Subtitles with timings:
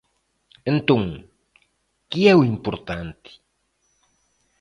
[0.73, 1.03] Entón,
[2.09, 3.31] ¿que é o importante?